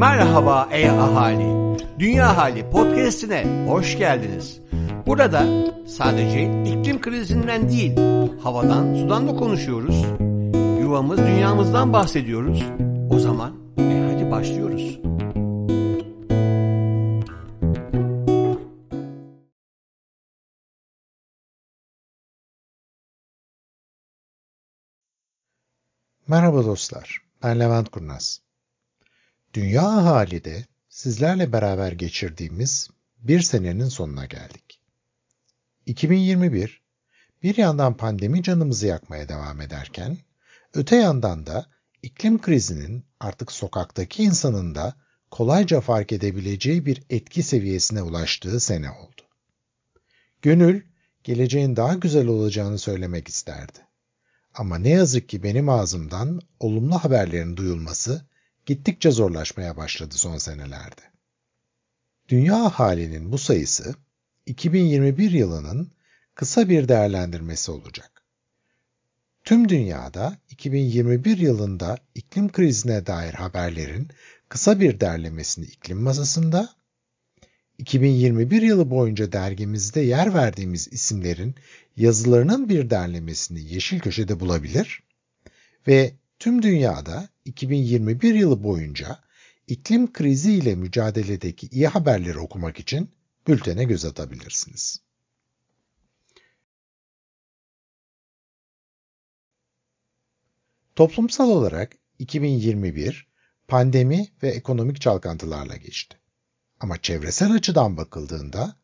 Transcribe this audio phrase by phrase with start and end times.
[0.00, 1.76] Merhaba ey ahali.
[1.98, 4.60] Dünya Hali podcast'ine hoş geldiniz.
[5.06, 5.44] Burada
[5.86, 7.96] sadece iklim krizinden değil,
[8.42, 10.04] havadan, sudan da konuşuyoruz.
[10.80, 12.64] Yuvamız, dünyamızdan bahsediyoruz.
[13.10, 14.98] O zaman e hadi başlıyoruz.
[26.28, 28.49] Merhaba dostlar, ben Levent Kurnaz.
[29.54, 34.80] Dünya ahalide sizlerle beraber geçirdiğimiz bir senenin sonuna geldik.
[35.86, 36.82] 2021,
[37.42, 40.18] bir yandan pandemi canımızı yakmaya devam ederken,
[40.74, 41.66] öte yandan da
[42.02, 44.94] iklim krizinin artık sokaktaki insanın da
[45.30, 49.22] kolayca fark edebileceği bir etki seviyesine ulaştığı sene oldu.
[50.42, 50.82] Gönül,
[51.24, 53.78] geleceğin daha güzel olacağını söylemek isterdi.
[54.54, 58.29] Ama ne yazık ki benim ağzımdan olumlu haberlerin duyulması
[58.66, 61.00] gittikçe zorlaşmaya başladı son senelerde.
[62.28, 63.94] Dünya halinin bu sayısı
[64.46, 65.92] 2021 yılının
[66.34, 68.22] kısa bir değerlendirmesi olacak.
[69.44, 74.08] Tüm dünyada 2021 yılında iklim krizine dair haberlerin
[74.48, 76.74] kısa bir derlemesini iklim masasında,
[77.78, 81.54] 2021 yılı boyunca dergimizde yer verdiğimiz isimlerin
[81.96, 85.02] yazılarının bir derlemesini Yeşil Köşe'de bulabilir
[85.86, 89.18] ve tüm dünyada 2021 yılı boyunca
[89.66, 93.10] iklim krizi ile mücadeledeki iyi haberleri okumak için
[93.48, 95.00] bültene göz atabilirsiniz.
[100.96, 103.28] Toplumsal olarak 2021
[103.68, 106.18] pandemi ve ekonomik çalkantılarla geçti.
[106.80, 108.76] Ama çevresel açıdan bakıldığında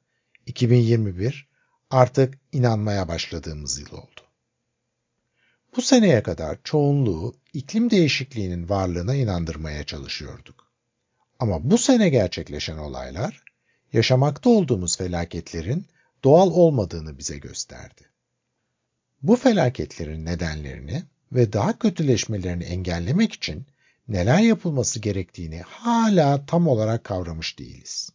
[0.46, 1.48] 2021
[1.90, 4.15] artık inanmaya başladığımız yıl oldu.
[5.76, 10.72] Bu seneye kadar çoğunluğu iklim değişikliğinin varlığına inandırmaya çalışıyorduk.
[11.38, 13.44] Ama bu sene gerçekleşen olaylar
[13.92, 15.86] yaşamakta olduğumuz felaketlerin
[16.24, 18.02] doğal olmadığını bize gösterdi.
[19.22, 23.66] Bu felaketlerin nedenlerini ve daha kötüleşmelerini engellemek için
[24.08, 28.10] neler yapılması gerektiğini hala tam olarak kavramış değiliz.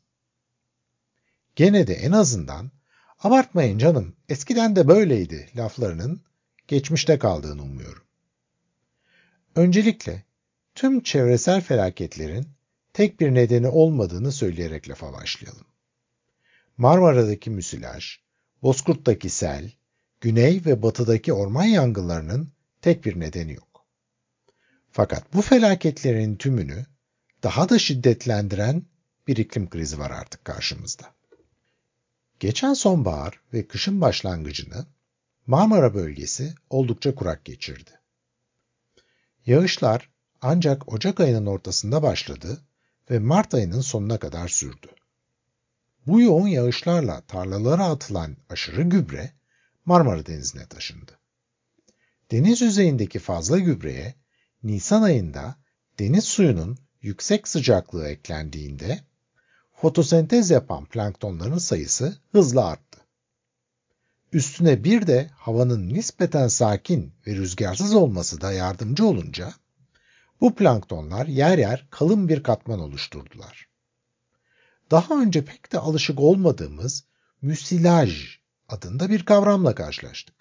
[1.56, 2.72] Gene de en azından
[3.20, 6.22] abartmayın canım eskiden de böyleydi laflarının
[6.72, 8.04] geçmişte kaldığını umuyorum.
[9.56, 10.24] Öncelikle
[10.76, 12.48] tüm çevresel felaketlerin
[12.94, 15.66] tek bir nedeni olmadığını söyleyerek lafa başlayalım.
[16.78, 18.18] Marmara'daki müsilaj,
[18.64, 19.72] Bozkurt'taki sel,
[20.22, 22.52] güney ve batıdaki orman yangınlarının
[22.82, 23.86] tek bir nedeni yok.
[24.92, 26.86] Fakat bu felaketlerin tümünü
[27.44, 28.84] daha da şiddetlendiren
[29.28, 31.14] bir iklim krizi var artık karşımızda.
[32.40, 34.86] Geçen sonbahar ve kışın başlangıcını
[35.52, 37.92] Marmara bölgesi oldukça kurak geçirdi.
[39.46, 40.10] Yağışlar
[40.42, 42.62] ancak Ocak ayının ortasında başladı
[43.10, 44.88] ve Mart ayının sonuna kadar sürdü.
[46.08, 49.32] Bu yoğun yağışlarla tarlalara atılan aşırı gübre
[49.86, 51.20] Marmara Denizi'ne taşındı.
[52.32, 54.16] Deniz yüzeyindeki fazla gübreye
[54.64, 55.56] Nisan ayında
[56.00, 59.00] deniz suyunun yüksek sıcaklığı eklendiğinde
[59.74, 63.01] fotosentez yapan planktonların sayısı hızla arttı.
[64.34, 69.54] Üstüne bir de havanın nispeten sakin ve rüzgarsız olması da yardımcı olunca
[70.42, 73.68] bu planktonlar yer yer kalın bir katman oluşturdular.
[74.92, 77.04] Daha önce pek de alışık olmadığımız
[77.42, 78.38] müsilaj
[78.70, 80.36] adında bir kavramla karşılaştık.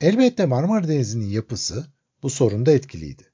[0.00, 1.86] Elbette Marmara Denizi'nin yapısı
[2.22, 3.32] bu sorunda etkiliydi.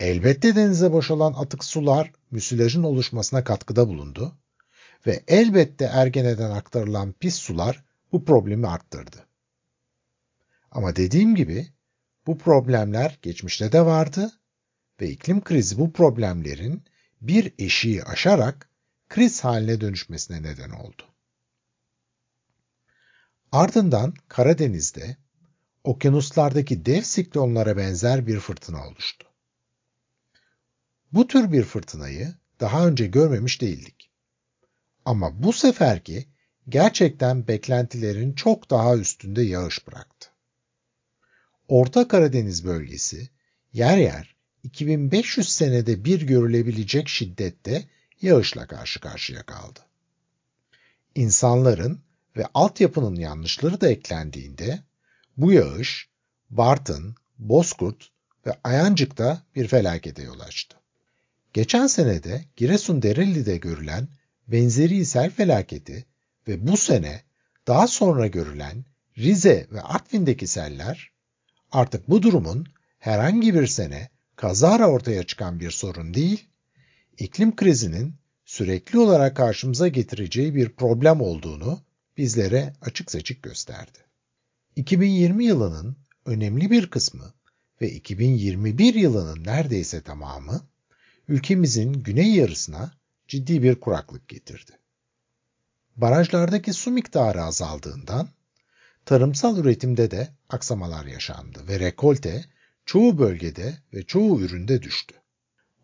[0.00, 4.38] Elbette denize boşalan atık sular müsilajın oluşmasına katkıda bulundu
[5.06, 9.26] ve elbette Ergene'den aktarılan pis sular bu problemi arttırdı.
[10.70, 11.68] Ama dediğim gibi
[12.26, 14.32] bu problemler geçmişte de vardı
[15.00, 16.82] ve iklim krizi bu problemlerin
[17.20, 18.70] bir eşiği aşarak
[19.08, 21.02] kriz haline dönüşmesine neden oldu.
[23.52, 25.16] Ardından Karadeniz'de
[25.84, 29.26] okyanuslardaki dev siklonlara benzer bir fırtına oluştu.
[31.12, 34.10] Bu tür bir fırtınayı daha önce görmemiş değildik.
[35.04, 36.28] Ama bu seferki
[36.70, 40.28] gerçekten beklentilerin çok daha üstünde yağış bıraktı.
[41.68, 43.28] Orta Karadeniz bölgesi
[43.72, 47.88] yer yer 2500 senede bir görülebilecek şiddette
[48.22, 49.80] yağışla karşı karşıya kaldı.
[51.14, 52.00] İnsanların
[52.36, 54.82] ve altyapının yanlışları da eklendiğinde
[55.36, 56.08] bu yağış
[56.50, 58.10] Bartın, Bozkurt
[58.46, 60.76] ve Ayancık'ta bir felakete yol açtı.
[61.52, 64.08] Geçen senede Giresun Dereli'de görülen
[64.48, 66.06] benzeri sel felaketi
[66.50, 67.22] ve bu sene
[67.66, 68.84] daha sonra görülen
[69.18, 71.10] Rize ve Artvin'deki seller
[71.72, 72.66] artık bu durumun
[72.98, 76.48] herhangi bir sene kazara ortaya çıkan bir sorun değil,
[77.18, 78.14] iklim krizinin
[78.44, 81.80] sürekli olarak karşımıza getireceği bir problem olduğunu
[82.16, 83.98] bizlere açık seçik gösterdi.
[84.76, 85.96] 2020 yılının
[86.26, 87.34] önemli bir kısmı
[87.80, 90.60] ve 2021 yılının neredeyse tamamı
[91.28, 92.92] ülkemizin güney yarısına
[93.28, 94.79] ciddi bir kuraklık getirdi.
[96.00, 98.28] Barajlardaki su miktarı azaldığından
[99.04, 102.44] tarımsal üretimde de aksamalar yaşandı ve rekolte
[102.86, 105.14] çoğu bölgede ve çoğu üründe düştü.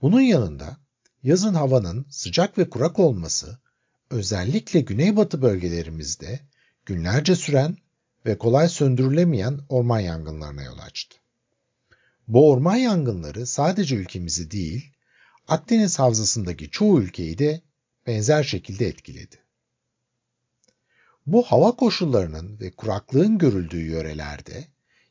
[0.02, 0.76] Bunun yanında
[1.22, 3.58] yazın havanın sıcak ve kurak olması
[4.10, 6.40] özellikle güneybatı bölgelerimizde
[6.86, 7.76] günlerce süren
[8.26, 11.16] ve kolay söndürülemeyen orman yangınlarına yol açtı.
[12.28, 14.92] Bu orman yangınları sadece ülkemizi değil,
[15.48, 17.60] Akdeniz havzasındaki çoğu ülkeyi de
[18.06, 19.45] benzer şekilde etkiledi.
[21.26, 24.64] Bu hava koşullarının ve kuraklığın görüldüğü yörelerde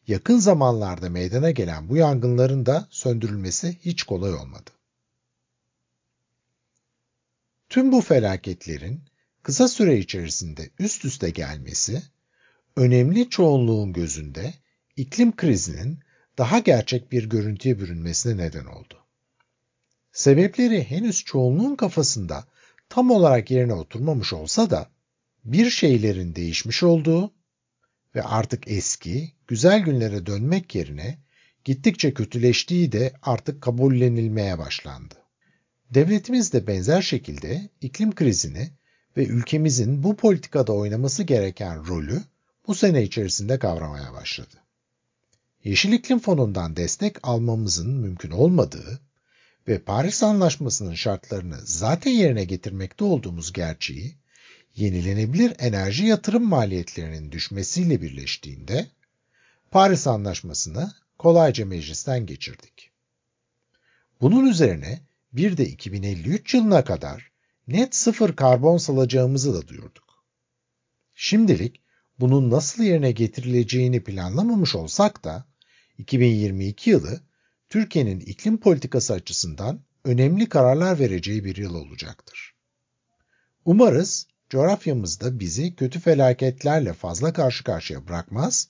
[0.08, 4.72] yakın zamanlarda meydana gelen bu yangınların da söndürülmesi hiç kolay olmadı.
[7.70, 9.02] Tüm bu felaketlerin
[9.44, 12.04] kısa süre içerisinde üst üste gelmesi,
[12.76, 14.54] önemli çoğunluğun gözünde
[14.96, 16.00] iklim krizinin
[16.38, 18.98] daha gerçek bir görüntüye bürünmesine neden oldu.
[20.12, 22.46] Sebepleri henüz çoğunluğun kafasında
[22.90, 24.95] tam olarak yerine oturmamış olsa da
[25.46, 27.34] bir şeylerin değişmiş olduğu
[28.16, 31.20] ve artık eski, güzel günlere dönmek yerine
[31.64, 35.16] gittikçe kötüleştiği de artık kabullenilmeye başlandı.
[35.90, 38.70] Devletimiz de benzer şekilde iklim krizini
[39.18, 42.22] ve ülkemizin bu politikada oynaması gereken rolü
[42.68, 44.56] bu sene içerisinde kavramaya başladı.
[45.64, 49.00] Yeşil İklim Fonu'ndan destek almamızın mümkün olmadığı
[49.68, 54.16] ve Paris Anlaşması'nın şartlarını zaten yerine getirmekte olduğumuz gerçeği
[54.76, 58.88] yenilenebilir enerji yatırım maliyetlerinin düşmesiyle birleştiğinde
[59.72, 62.92] Paris Anlaşması'nı kolayca meclisten geçirdik.
[64.22, 65.02] Bunun üzerine
[65.34, 67.32] bir de 2053 yılına kadar
[67.68, 70.24] net sıfır karbon salacağımızı da duyurduk.
[71.16, 71.82] Şimdilik
[72.20, 75.46] bunun nasıl yerine getirileceğini planlamamış olsak da
[75.98, 77.22] 2022 yılı
[77.70, 82.56] Türkiye'nin iklim politikası açısından önemli kararlar vereceği bir yıl olacaktır.
[83.66, 88.68] Umarız coğrafyamızda bizi kötü felaketlerle fazla karşı karşıya bırakmaz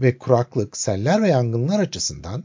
[0.00, 2.44] ve kuraklık, seller ve yangınlar açısından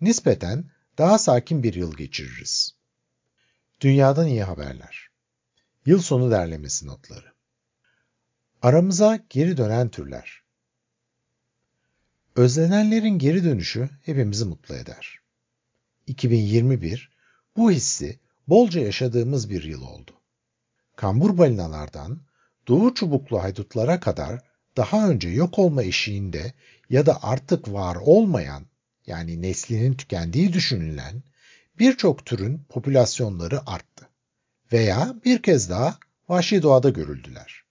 [0.00, 0.64] nispeten
[0.98, 2.74] daha sakin bir yıl geçiririz.
[3.80, 5.08] Dünyadan iyi haberler.
[5.86, 7.32] Yıl sonu derlemesi notları.
[8.62, 10.42] Aramıza geri dönen türler.
[12.36, 15.18] Özlenenlerin geri dönüşü hepimizi mutlu eder.
[16.06, 17.10] 2021
[17.56, 18.18] bu hissi
[18.48, 20.12] bolca yaşadığımız bir yıl oldu.
[20.96, 22.27] Kambur balinalardan
[22.68, 24.40] doğu çubuklu haydutlara kadar
[24.76, 26.52] daha önce yok olma eşiğinde
[26.90, 28.66] ya da artık var olmayan
[29.06, 31.22] yani neslinin tükendiği düşünülen
[31.78, 34.08] birçok türün popülasyonları arttı
[34.72, 35.98] veya bir kez daha
[36.28, 37.64] vahşi doğada görüldüler.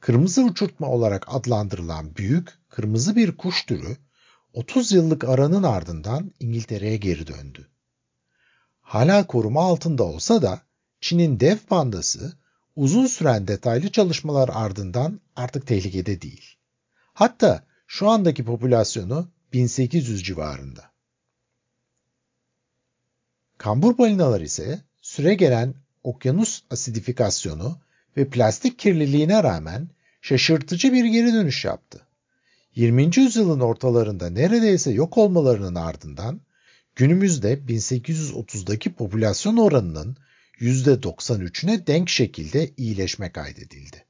[0.00, 3.96] Kırmızı uçurtma olarak adlandırılan büyük kırmızı bir kuş türü
[4.52, 7.68] 30 yıllık aranın ardından İngiltere'ye geri döndü.
[8.80, 10.60] Hala koruma altında olsa da
[11.00, 12.39] Çin'in dev pandası
[12.76, 16.56] uzun süren detaylı çalışmalar ardından artık tehlikede değil.
[17.12, 20.90] Hatta şu andaki popülasyonu 1800 civarında.
[23.58, 25.74] Kambur balinalar ise süre gelen
[26.04, 27.78] okyanus asidifikasyonu
[28.16, 29.88] ve plastik kirliliğine rağmen
[30.22, 32.06] şaşırtıcı bir geri dönüş yaptı.
[32.74, 33.10] 20.
[33.16, 36.40] yüzyılın ortalarında neredeyse yok olmalarının ardından
[36.96, 40.16] günümüzde 1830'daki popülasyon oranının
[40.60, 44.04] %93'üne denk şekilde iyileşme kaydedildi.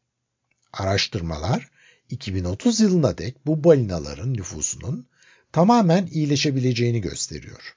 [0.73, 1.71] Araştırmalar
[2.11, 5.07] 2030 yılına dek bu balinaların nüfusunun
[5.52, 7.76] tamamen iyileşebileceğini gösteriyor.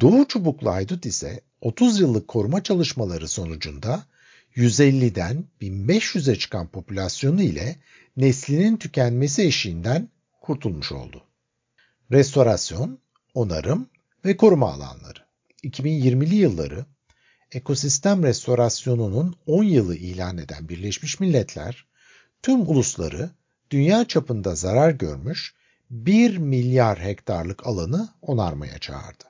[0.00, 4.06] Doğu çubuklu haydut ise 30 yıllık koruma çalışmaları sonucunda
[4.56, 7.76] 150'den 1500'e çıkan popülasyonu ile
[8.16, 10.08] neslinin tükenmesi eşiğinden
[10.40, 11.22] kurtulmuş oldu.
[12.10, 12.98] Restorasyon,
[13.34, 13.88] onarım
[14.24, 15.18] ve koruma alanları
[15.64, 16.86] 2020'li yılları
[17.52, 21.86] ekosistem restorasyonunun 10 yılı ilan eden Birleşmiş Milletler
[22.42, 23.30] tüm ulusları
[23.70, 25.54] dünya çapında zarar görmüş
[25.90, 29.24] 1 milyar hektarlık alanı onarmaya çağırdı.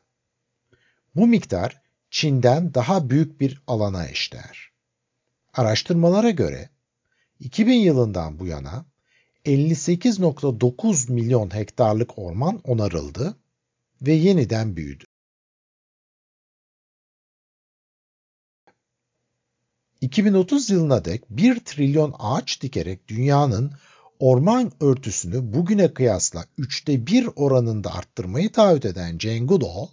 [1.14, 1.80] Bu miktar
[2.11, 4.70] Çin'den daha büyük bir alana eşdeğer.
[5.54, 6.70] Araştırmalara göre
[7.40, 8.85] 2000 yılından bu yana
[9.44, 13.37] 58.9 milyon hektarlık orman onarıldı
[14.02, 15.04] ve yeniden büyüdü.
[20.00, 23.72] 2030 yılına dek 1 trilyon ağaç dikerek dünyanın
[24.18, 29.86] orman örtüsünü bugüne kıyasla üçte bir oranında arttırmayı taahhüt eden Jane Goodall,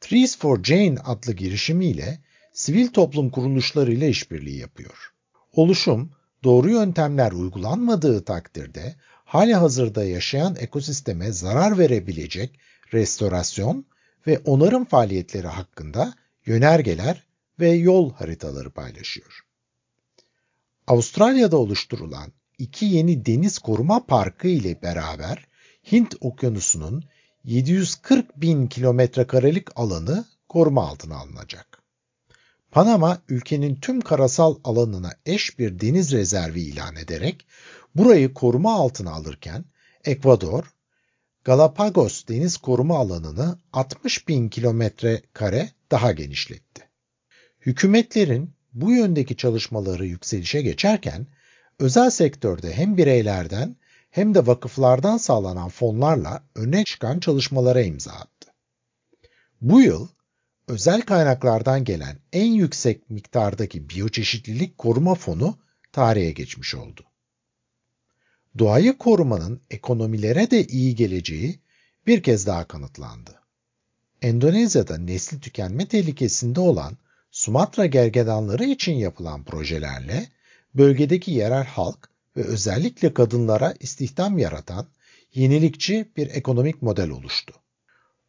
[0.00, 2.20] Trees for Jane adlı girişimiyle
[2.52, 5.12] sivil toplum kuruluşlarıyla işbirliği yapıyor.
[5.52, 6.10] Oluşum,
[6.44, 12.60] doğru yöntemler uygulanmadığı takdirde hali hazırda yaşayan ekosisteme zarar verebilecek
[12.92, 13.84] restorasyon
[14.26, 16.14] ve onarım faaliyetleri hakkında
[16.46, 17.24] yönergeler
[17.60, 19.44] ve yol haritaları paylaşıyor.
[20.86, 25.48] Avustralya'da oluşturulan iki yeni deniz koruma parkı ile beraber
[25.92, 27.04] Hint Okyanusu'nun
[27.44, 31.82] 740 bin kilometre karelik alanı koruma altına alınacak.
[32.70, 37.46] Panama ülkenin tüm karasal alanına eş bir deniz rezervi ilan ederek
[37.94, 39.64] burayı koruma altına alırken
[40.04, 40.74] Ekvador,
[41.44, 46.88] Galapagos deniz koruma alanını 60 bin kilometre kare daha genişletti.
[47.66, 51.26] Hükümetlerin bu yöndeki çalışmaları yükselişe geçerken
[51.78, 53.76] özel sektörde hem bireylerden
[54.10, 58.52] hem de vakıflardan sağlanan fonlarla öne çıkan çalışmalara imza attı.
[59.60, 60.08] Bu yıl
[60.68, 65.58] özel kaynaklardan gelen en yüksek miktardaki biyoçeşitlilik koruma fonu
[65.92, 67.04] tarihe geçmiş oldu.
[68.58, 71.60] Doğayı korumanın ekonomilere de iyi geleceği
[72.06, 73.40] bir kez daha kanıtlandı.
[74.22, 76.96] Endonezya'da nesli tükenme tehlikesinde olan
[77.34, 80.28] Sumatra gergedanları için yapılan projelerle
[80.74, 84.86] bölgedeki yerel halk ve özellikle kadınlara istihdam yaratan
[85.34, 87.54] yenilikçi bir ekonomik model oluştu.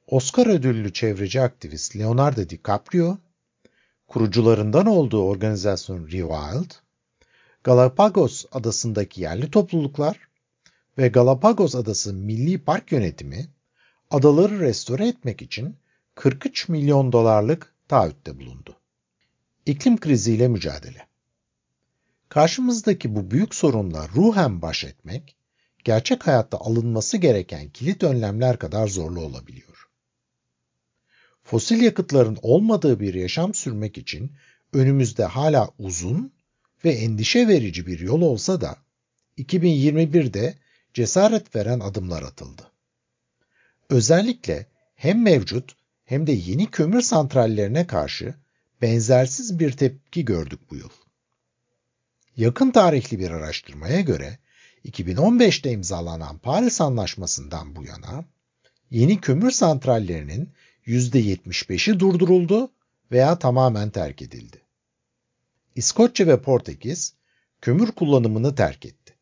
[0.08, 3.18] Oscar ödüllü çevreci aktivist Leonardo DiCaprio,
[4.08, 6.72] kurucularından olduğu organizasyon Rewild,
[7.64, 10.20] Galapagos adasındaki yerli topluluklar
[10.98, 13.48] ve Galapagos Adası Milli Park Yönetimi
[14.12, 15.76] adaları restore etmek için
[16.16, 18.76] 43 milyon dolarlık taahhütte bulundu.
[19.66, 21.08] İklim kriziyle mücadele
[22.30, 25.36] Karşımızdaki bu büyük sorunla ruhen baş etmek,
[25.84, 29.90] gerçek hayatta alınması gereken kilit önlemler kadar zorlu olabiliyor.
[31.44, 34.32] Fosil yakıtların olmadığı bir yaşam sürmek için
[34.74, 36.34] önümüzde hala uzun
[36.86, 38.78] ve endişe verici bir yol olsa da
[39.38, 40.56] 2021'de
[40.94, 42.72] cesaret veren adımlar atıldı.
[43.90, 48.36] Özellikle hem mevcut hem de yeni kömür santrallerine karşı
[48.86, 50.90] benzersiz bir tepki gördük bu yıl.
[52.38, 54.40] Yakın tarihli bir araştırmaya göre
[54.86, 58.26] 2015'te imzalanan Paris Anlaşması'ndan bu yana
[58.92, 60.50] yeni kömür santrallerinin
[60.88, 62.72] %75'i durduruldu
[63.12, 64.62] veya tamamen terk edildi.
[65.76, 67.14] İskoçya ve Portekiz
[67.62, 69.14] kömür kullanımını terk etti.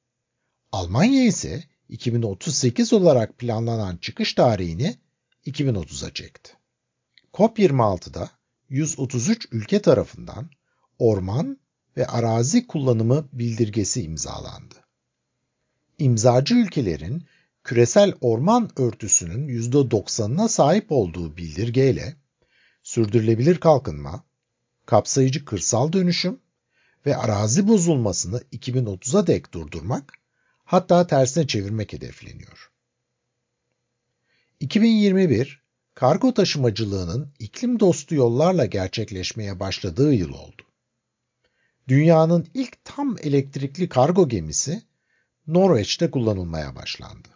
[0.72, 4.96] Almanya ise 2038 olarak planlanan çıkış tarihini
[5.46, 6.54] 2030'a çekti.
[7.34, 8.30] COP26'da
[8.70, 10.50] 133 ülke tarafından
[11.00, 11.58] orman
[11.98, 14.76] ve arazi kullanımı bildirgesi imzalandı.
[16.00, 17.24] İmzacı ülkelerin
[17.64, 22.16] küresel orman örtüsünün %90'ına sahip olduğu bildirgeyle
[22.84, 24.24] sürdürülebilir kalkınma,
[24.86, 26.40] kapsayıcı kırsal dönüşüm
[27.06, 30.14] ve arazi bozulmasını 2030'a dek durdurmak,
[30.66, 32.72] hatta tersine çevirmek hedefleniyor.
[34.60, 35.63] 2021,
[35.96, 40.62] kargo taşımacılığının iklim dostu yollarla gerçekleşmeye başladığı yıl oldu.
[41.88, 44.82] Dünyanın ilk tam elektrikli kargo gemisi
[45.48, 47.28] Norveç'te kullanılmaya başlandı.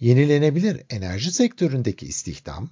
[0.00, 2.70] Yenilenebilir enerji sektöründeki istihdam,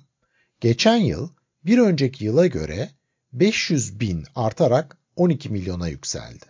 [0.61, 1.31] geçen yıl
[1.65, 2.91] bir önceki yıla göre
[3.33, 6.45] 500 bin artarak 12 milyona yükseldi.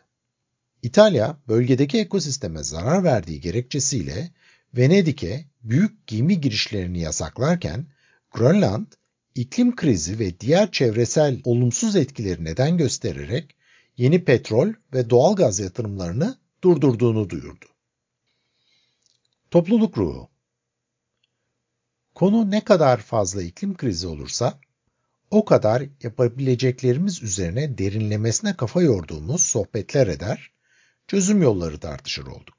[0.82, 4.30] İtalya, bölgedeki ekosisteme zarar verdiği gerekçesiyle
[4.76, 7.86] Venedik'e büyük gemi girişlerini yasaklarken,
[8.30, 8.86] Grönland,
[9.34, 13.56] iklim krizi ve diğer çevresel olumsuz etkileri neden göstererek
[13.96, 17.66] yeni petrol ve doğal gaz yatırımlarını durdurduğunu duyurdu.
[19.50, 20.28] Topluluk ruhu
[22.14, 24.60] Konu ne kadar fazla iklim krizi olursa
[25.30, 30.50] o kadar yapabileceklerimiz üzerine derinlemesine kafa yorduğumuz sohbetler eder,
[31.06, 32.57] çözüm yolları tartışır olduk.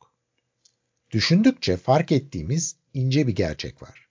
[1.11, 4.07] Düşündükçe fark ettiğimiz ince bir gerçek var.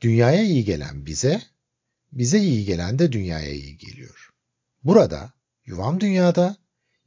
[0.00, 1.42] Dünyaya iyi gelen bize,
[2.12, 4.30] bize iyi gelen de dünyaya iyi geliyor.
[4.84, 5.32] Burada,
[5.66, 6.56] yuvam dünyada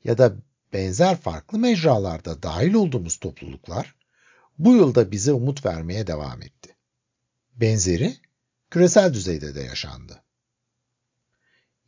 [0.04, 0.36] ya da
[0.74, 3.96] benzer farklı mecralarda dahil olduğumuz topluluklar
[4.60, 6.76] bu yılda bize umut vermeye devam etti.
[7.56, 8.16] Benzeri
[8.72, 10.24] küresel düzeyde de yaşandı.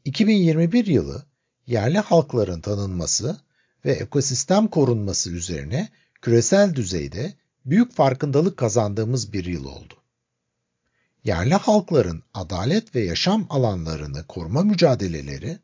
[0.05, 1.25] 2021 yılı
[1.67, 3.41] yerli halkların tanınması
[3.85, 5.89] ve ekosistem korunması üzerine
[6.21, 7.33] küresel düzeyde
[7.65, 9.93] büyük farkındalık kazandığımız bir yıl oldu.
[11.23, 15.59] Yerli halkların adalet ve yaşam alanlarını koruma mücadeleleri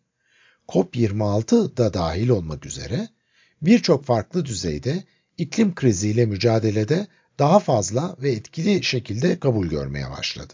[0.68, 3.08] COP26 da dahil olmak üzere
[3.62, 5.04] birçok farklı düzeyde
[5.38, 7.08] iklim kriziyle mücadelede
[7.40, 10.54] daha fazla ve etkili şekilde kabul görmeye başladı.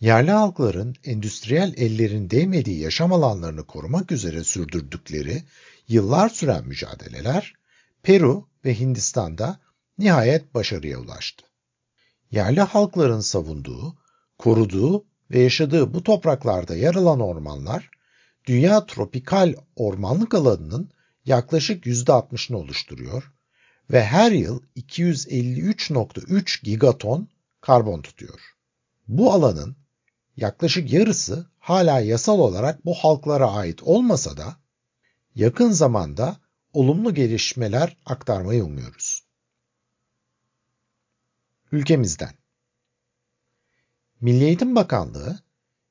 [0.00, 5.42] Yerli halkların endüstriyel ellerin değmediği yaşam alanlarını korumak üzere sürdürdükleri
[5.88, 7.54] yıllar süren mücadeleler
[8.04, 9.60] Peru ve Hindistan'da
[9.98, 11.46] nihayet başarıya ulaştı.
[12.30, 13.96] Yerli halkların savunduğu,
[14.38, 17.90] koruduğu ve yaşadığı bu topraklarda yer alan ormanlar,
[18.46, 20.90] dünya tropikal ormanlık alanının
[21.24, 23.32] yaklaşık %60'ını oluşturuyor
[23.90, 27.28] ve her yıl 253.3 gigaton
[27.60, 28.40] karbon tutuyor.
[29.08, 29.76] Bu alanın
[30.36, 34.56] yaklaşık yarısı hala yasal olarak bu halklara ait olmasa da
[35.34, 36.43] yakın zamanda
[36.74, 39.24] olumlu gelişmeler aktarmayı umuyoruz.
[41.72, 42.34] Ülkemizden
[44.20, 45.38] Milli Eğitim Bakanlığı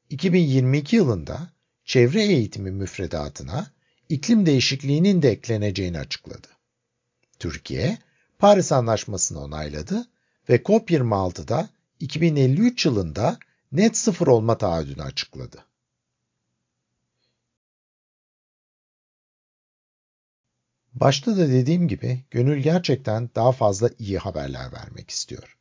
[0.09, 1.49] 2022 yılında
[1.85, 3.71] çevre eğitimi müfredatına
[4.09, 6.47] iklim değişikliğinin de ekleneceğini açıkladı.
[7.39, 7.97] Türkiye,
[8.39, 10.07] Paris Anlaşması'nı onayladı
[10.49, 13.37] ve COP26'da 2053 yılında
[13.71, 15.65] net sıfır olma taahhüdünü açıkladı.
[20.93, 25.57] Başta da dediğim gibi gönül gerçekten daha fazla iyi haberler vermek istiyor.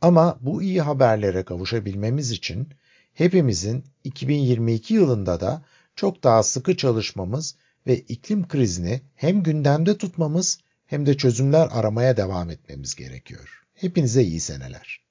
[0.00, 2.68] Ama bu iyi haberlere kavuşabilmemiz için
[3.14, 5.64] hepimizin 2022 yılında da
[5.96, 12.50] çok daha sıkı çalışmamız ve iklim krizini hem gündemde tutmamız hem de çözümler aramaya devam
[12.50, 13.62] etmemiz gerekiyor.
[13.74, 15.02] Hepinize iyi seneler.